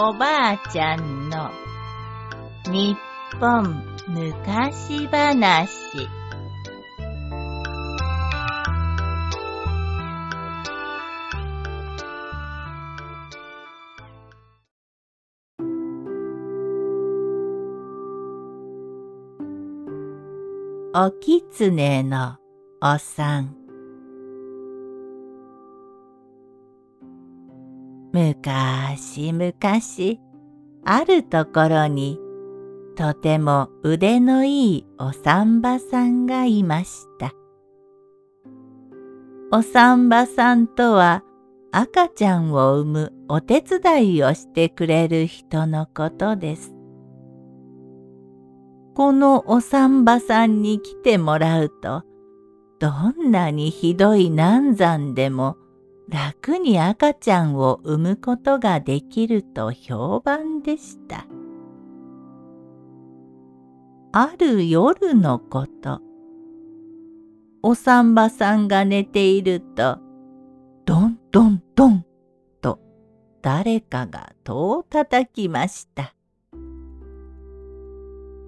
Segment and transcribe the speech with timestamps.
[0.00, 1.50] おばあちゃんの
[2.70, 2.96] 日
[3.40, 6.08] 本昔話。
[20.94, 22.36] おきつねの
[22.80, 23.57] おさん
[28.18, 30.18] むかしむかし
[30.84, 32.18] あるところに
[32.96, 37.32] とても腕のいいお産婆さんがいました。
[39.52, 41.22] お産婆さんとは
[41.70, 46.74] 赤ちゃんを産むお手伝いをしてくれる人のことです。
[48.96, 52.02] このお産婆さんに来てもらうと、
[52.80, 55.56] どんなにひどい難産でも
[56.08, 61.26] 楽に赤ちゃんを産むことができると評判でした。
[64.12, 66.00] ある夜のこと、
[67.62, 69.98] お産婆さんが寝ていると、
[70.86, 72.06] ドンドンドン
[72.62, 72.80] と
[73.42, 76.14] 誰かが戸を叩きました。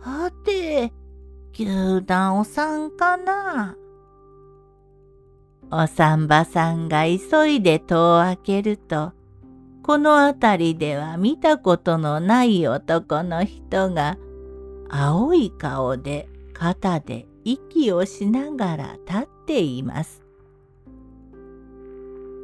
[0.00, 0.92] はて、
[1.52, 3.76] 牛団お産かな
[5.70, 9.12] お産婆さんが急いで戸を開けると、
[9.82, 14.16] この辺りでは見たことのない男の人が、
[14.88, 20.22] 青い顔で肩で息をしながら立っています。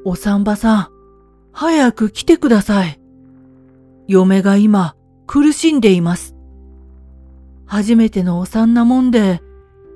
[0.05, 0.89] お産婆さん、
[1.53, 3.01] 早く来てください。
[4.09, 6.35] 嫁が今苦しんでいます。
[7.65, 9.41] 初めてのお産なもんで、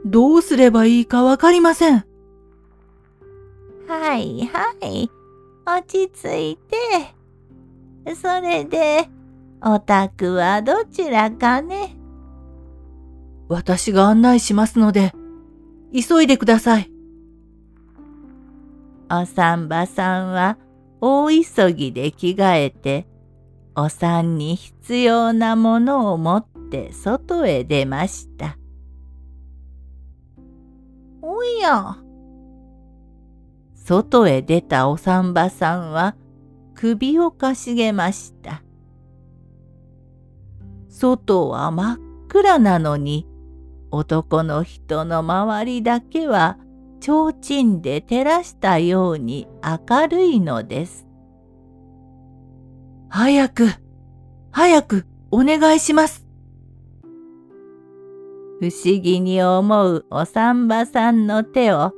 [0.07, 2.05] どうすればいいかわかりません。
[3.87, 5.11] はいはい、
[5.67, 8.15] 落ち着いて。
[8.15, 9.09] それで、
[9.63, 11.97] お宅はどちらかね？
[13.49, 15.13] 私が案内しますので、
[15.93, 16.91] 急いでください。
[19.11, 20.59] お産婆さんは
[21.01, 23.07] 大急ぎで着替えて、
[23.77, 28.57] お産に必要なものを持って外へ出ました。
[31.21, 31.99] おや。
[33.85, 36.17] 外へ出たお産婆さんは
[36.75, 38.63] 首をかしげました。
[40.89, 43.27] 外は真っ暗なのに
[43.91, 46.57] 男の人の周りだけは
[46.99, 51.07] 提灯で照らしたように明るいのです。
[53.11, 53.69] 早く、
[54.51, 56.27] 早くお願いします。
[58.61, 61.93] 不思議に思うお産婆さんの手を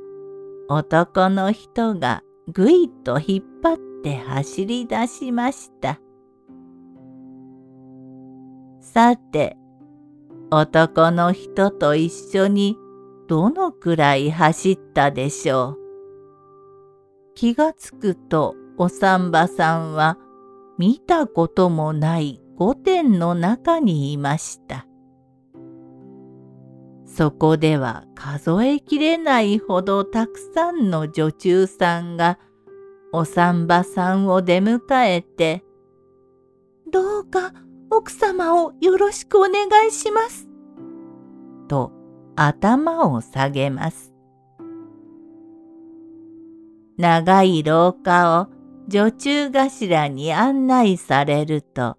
[0.69, 5.99] 男の人がぐいっと引っ張って走り出しました。
[8.81, 9.57] さて、
[10.51, 12.75] 男の人と一緒に
[13.27, 15.77] どのくらい走ったでしょう？
[17.35, 20.17] 気がつくとお産婆さんは
[20.77, 24.86] 見たこともない御殿の中にいました。
[27.17, 32.37] そこでは数えきれないほどたくさんの女中さんが
[33.11, 35.63] お産婆さんを出迎えて、
[36.91, 37.53] どうか
[37.89, 40.47] 奥様をよろしくお願いします。
[41.67, 41.91] と
[42.35, 44.13] 頭を下げます。
[46.99, 48.47] 長い廊下を
[48.87, 51.97] 女中頭に案内されると、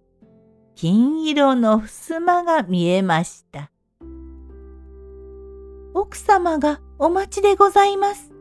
[0.77, 3.73] 金色の襖が見えました。
[6.01, 8.33] 奥様がお待ちでございます。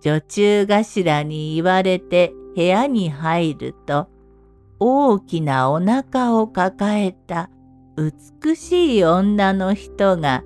[0.00, 4.06] 女中頭に言われて部屋に入ると、
[4.78, 7.50] 大きなお腹を抱えた
[7.96, 10.44] 美しい女の人が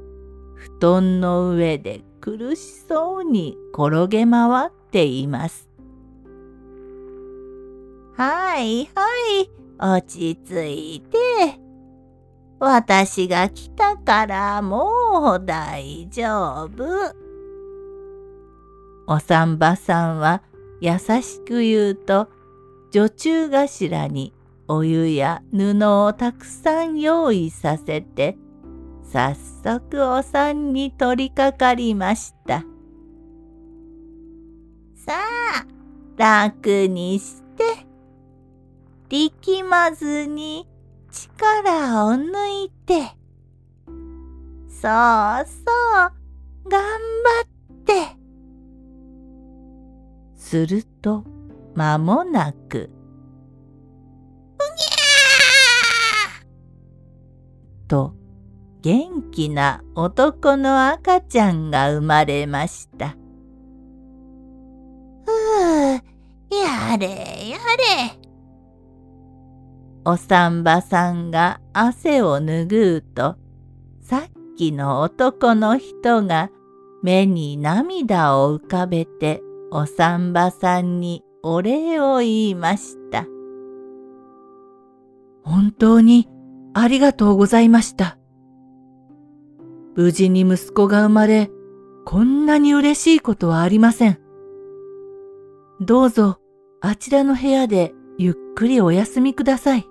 [0.54, 5.68] 布団の上で苦しそうに転げ回っています。
[8.16, 9.06] はいは
[9.38, 11.67] い、落ち着いて。
[12.60, 17.28] 私が来たからもう大丈夫。
[19.06, 20.42] お産婆さんは
[20.80, 22.28] 優しく言うと、
[22.90, 24.32] 女中頭に
[24.66, 28.36] お湯や布をたくさん用意させて、
[29.04, 32.64] 早速お産に取り掛かりました。
[34.94, 35.66] さあ、
[36.16, 37.86] 楽にして。
[39.08, 40.68] 力まずに
[41.26, 43.16] 力を抜いて。
[44.68, 44.88] そうそう、
[46.68, 47.46] 頑張っ
[47.84, 48.16] て。
[50.36, 51.24] すると、
[51.74, 52.90] 間もなく。
[57.88, 58.14] と
[58.82, 63.16] 元気な男の赤ちゃんが生まれました。
[65.24, 65.94] ふう、
[66.54, 67.58] やれや
[68.12, 68.27] れ。
[70.10, 73.36] お産婆さんが汗を拭うと、
[74.00, 76.48] さっきの男の人が
[77.02, 83.26] 目に涙を浮かべてお産婆さんにお礼を言いました。
[85.42, 86.26] 本当に
[86.72, 88.16] ありがとうございました。
[89.94, 91.50] 無事に息子が生まれ、
[92.06, 94.18] こんなに嬉しいことはありません。
[95.82, 96.38] どうぞ
[96.80, 99.86] あちらの部屋でゆっくりお休みください。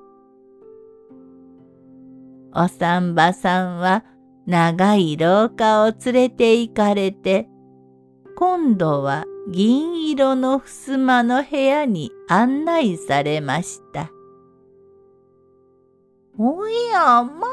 [2.60, 4.04] お産婆さんは
[4.48, 7.48] 長い廊下を連れて行かれて、
[8.36, 14.10] 今度は銀色の襖の部屋に案内されました。
[16.40, 17.48] おやま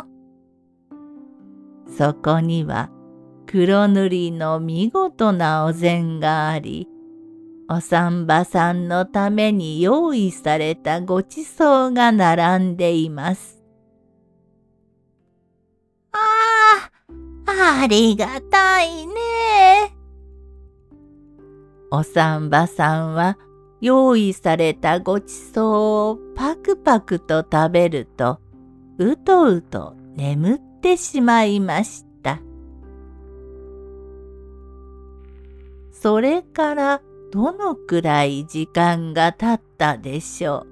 [0.00, 0.06] あ。
[1.96, 2.90] そこには
[3.46, 6.86] 黒塗りの見事なお膳があり、
[7.70, 13.57] お産婆さんのために用意されたごちそうが並んでいます。
[17.50, 19.94] あ、りがたいね。
[21.90, 23.38] お産婆さんは
[23.80, 28.40] 用意されたごちそうをパクパクと食べると
[28.98, 32.40] うとうと眠ってしまいました。
[35.90, 37.02] それから
[37.32, 40.67] どのくらい時間が経ったでしょう？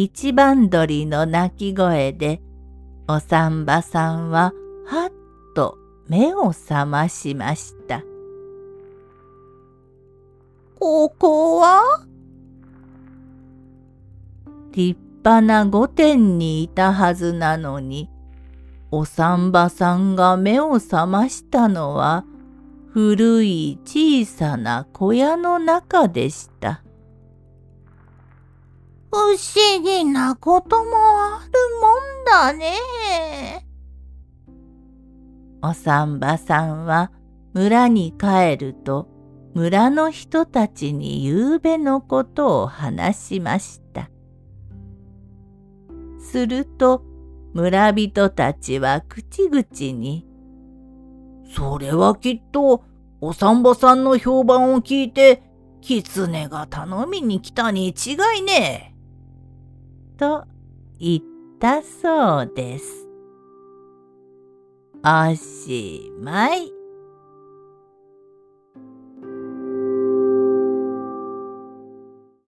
[0.00, 2.40] 一番鳥の鳴き声で
[3.08, 4.52] お産婆さんは
[4.86, 5.12] はっ
[5.56, 8.04] と目を覚ましました。
[10.78, 11.82] ここは？
[14.70, 18.08] 立派な御殿にいたはずなのに、
[18.92, 22.24] お産婆さんが目を覚ましたのは、
[22.92, 26.84] 古い小さな小屋の中でした。
[29.10, 33.66] 不思議なこともあるもんだね。
[35.62, 37.10] お産婆さんは
[37.52, 39.08] 村に帰ると
[39.54, 44.10] 村の人たちに夕べのことを話しました。
[46.20, 47.02] すると
[47.54, 49.66] 村人たちは口々
[49.98, 50.26] に
[51.56, 52.84] 「それはきっと
[53.20, 55.42] お産婆さんの評判を聞いて
[55.80, 58.94] 狐が頼みに来たに違いねえ。」
[60.18, 60.44] と
[60.98, 61.22] 言っ
[61.60, 63.06] たそうです。
[65.04, 66.77] おしまい。